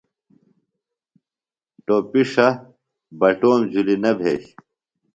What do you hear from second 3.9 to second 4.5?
نہ بھیش۔